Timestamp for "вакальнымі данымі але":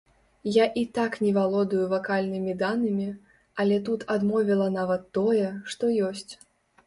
1.91-3.77